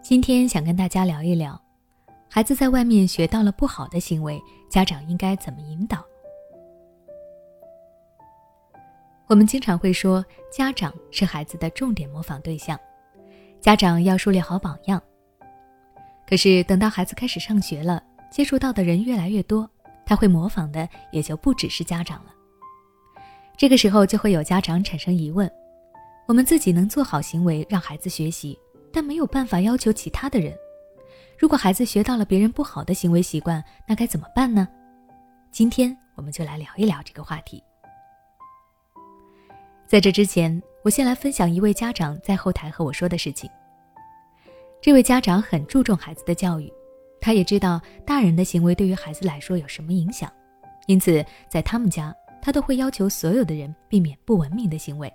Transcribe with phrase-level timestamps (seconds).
[0.00, 1.60] 今天想跟大家聊一聊，
[2.28, 6.04] 孩子在外面学到了不好的行为，家长应该怎么引导？
[9.26, 12.78] 我们经常会说，家长是孩子的重点模仿对象，
[13.60, 15.02] 家长要树立好榜样。
[16.26, 19.68] 可是等到孩子开始上学了，接触到的人越来越多，
[20.04, 22.32] 他会模仿的也就不只是家长了。
[23.56, 25.50] 这个时候就会有家长产生疑问：
[26.26, 28.58] 我们自己能做好行为让孩子学习？
[28.92, 30.56] 但没有办法要求其他的人。
[31.38, 34.68] 如果孩子学到了别人不好的行为习惯，那该怎么办呢？
[35.50, 37.62] 今天我们就来聊一聊这个话题。
[39.86, 43.50] 在这之前，我先来分享一位家长在后台和我说的事情。
[44.80, 46.72] 这位家长很注重孩子的教育，
[47.20, 50.32] 他也知道大人的行为对于孩子来说有什么影响，
[50.86, 55.12] 因此在他们家，他都会要求所有的人避免不文明的行为，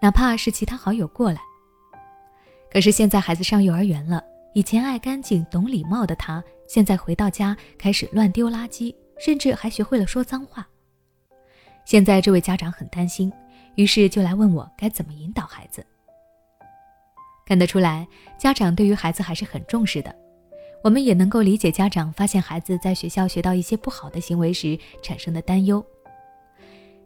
[0.00, 1.40] 哪怕是其他好友过来。
[2.72, 10.66] 可是现在孩子上幼儿园了，以前爱干净、懂礼貌的他，现在回到家开始乱丢垃圾，甚至还学会了说脏话。
[11.84, 13.30] 现在这位家长很担心，
[13.74, 15.84] 于是就来问我该怎么引导孩子。
[17.44, 20.16] 看得出来，家长对于孩子还是很重视的。
[20.82, 25.84] 我们也能够理解家长发现孩子在学校学到一些不好的行为时产生的担忧。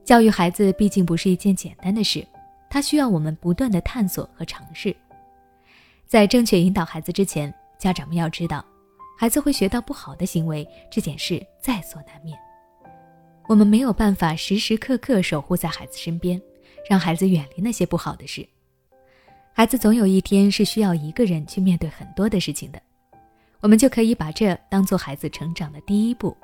[0.05, 2.25] 教育孩子毕竟不是一件简单的事，
[2.70, 4.95] 他需要我们不断的探索和尝试。
[6.06, 8.64] 在正确引导孩子之前，家长们要知道，
[9.18, 12.38] 孩子会学到不好的行为这件事在所难免。
[13.48, 16.40] 我们没有办法时时刻刻守护在孩子身边，
[16.88, 18.46] 让孩子远离那些不好的事。
[19.52, 22.80] 孩子总有一天是需要一个人去面对很多的事情的，
[23.60, 26.36] 我们就可以把这当做孩子成长的第一步。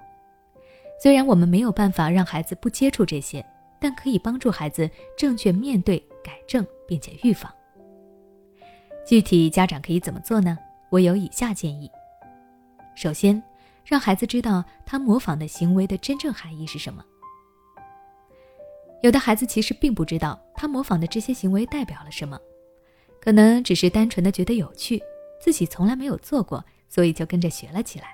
[1.00, 3.44] 虽然我们没有办法让孩子不接触这些，
[3.80, 7.52] 但可以帮助孩子正确面对、改正，并且预防。
[9.04, 10.56] 具体家长可以怎么做呢？
[10.90, 11.90] 我有以下建议：
[12.94, 13.42] 首先，
[13.84, 17.04] 让孩子知道他模仿的行为的真正含义是什么。
[19.02, 22.38] 有的孩子其实并不知道他模仿的这些行为代表了什么，
[23.20, 25.02] 可能只是单纯的觉得有趣，
[25.40, 28.06] 自己从来没有做过，所以就跟着学了起来。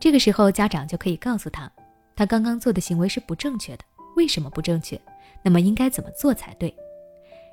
[0.00, 1.70] 这个时候，家长就可以告诉他，
[2.16, 3.84] 他刚刚做的行为是不正确的，
[4.16, 4.98] 为什么不正确？
[5.42, 6.74] 那么应该怎么做才对？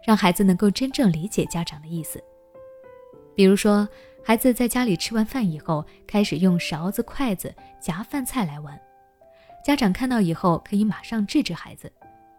[0.03, 2.23] 让孩子能够真正理解家长的意思。
[3.35, 3.88] 比如说，
[4.23, 8.79] 孩子在家里吃完饭以后，开始用勺子、筷子夹饭菜来玩，
[9.63, 11.91] 家长看到以后可以马上制止孩子，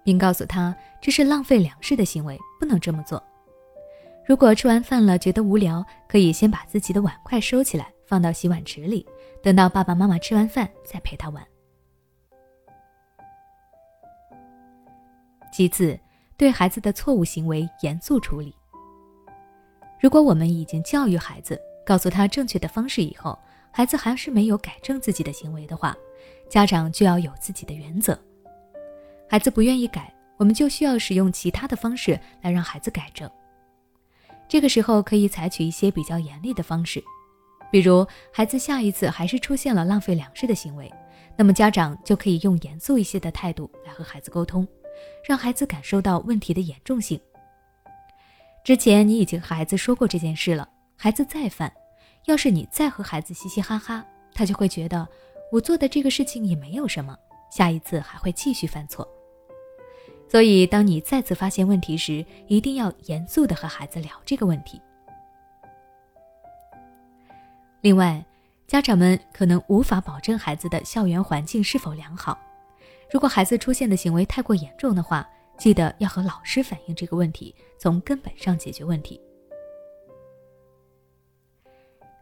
[0.04, 3.22] 并告诉他这是浪费粮食的行为，不能这么做。
[4.26, 9.06] 如果吃完饭了觉得无聊，可以先把自己的碗筷收起来，放到洗碗池里，
[9.42, 11.44] 等到爸爸妈妈吃完饭再陪他玩。
[15.52, 15.98] 其次。
[16.37, 18.54] 对孩子的错误行为严肃处理。
[20.00, 23.38] 如果我们已经教育孩子，告诉他正确的方式以后，
[23.70, 25.97] 孩子还是没有改正自己的行为的话，
[26.48, 28.19] 家长就要有自己的原则。
[29.28, 33.31] 孩子不愿意改，我们就需要使用其他的方式来让孩子改正。
[34.49, 37.03] 这个时候可以采取一些比较严厉的方式，
[37.70, 40.93] 比如孩子下一次还是出现了浪费粮食的行为，
[41.37, 44.66] 那么家长就可以用严肃一些的态度来和孩子沟通。
[45.25, 47.20] 让孩子感受到问题的严重性。
[48.64, 51.72] 之前你已经和孩子说过这件事了，孩子再犯，
[52.26, 54.04] 要是你再和孩子嘻嘻哈哈，
[54.34, 55.06] 他就会觉得
[55.50, 57.16] 我做的这个事情也没有什么，
[57.50, 59.06] 下一次还会继续犯错。
[60.28, 64.81] 所以，当你再次发现问题时，一定要严肃地和孩子聊这个问题。
[67.81, 68.25] 另外，
[68.69, 72.38] 家长们可能无法保证孩子的校园环境是否良好。
[73.12, 75.28] 如果孩子出现的行为太过严重的话，
[75.58, 79.20] 记得要和老师反映这个问题，从根本上解决问题。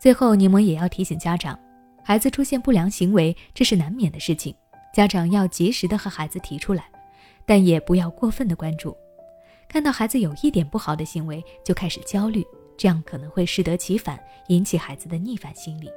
[0.00, 1.56] 最后，柠檬也要提醒家长，
[2.02, 4.52] 孩子出现不良行为，这是难免的事情，
[4.92, 6.90] 家长要及时的和孩子提出来，
[7.46, 8.96] 但也不要过分的关注。
[9.68, 12.44] 看到孩子有一点不好的行为就开始焦虑，
[12.76, 14.18] 这样可能会适得其反，
[14.48, 15.88] 引起孩子的逆反心理。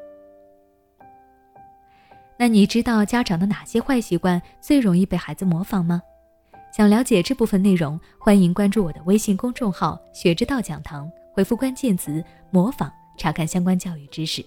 [2.38, 6.01] 那你知道家长的哪些坏习惯最容易被孩子模仿吗？
[6.75, 14.44] 想了解这部分内容，欢迎关注我的微信公众号“学之道讲堂”，回复关键词“模仿”查看相关教育知识。